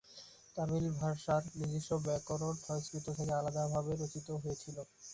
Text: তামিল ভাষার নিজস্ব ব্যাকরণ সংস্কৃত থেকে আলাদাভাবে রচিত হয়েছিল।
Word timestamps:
তামিল 0.55 0.85
ভাষার 0.97 1.43
নিজস্ব 1.59 1.91
ব্যাকরণ 2.05 2.55
সংস্কৃত 2.63 3.05
থেকে 3.17 3.33
আলাদাভাবে 3.39 3.91
রচিত 3.95 4.27
হয়েছিল। 4.41 4.77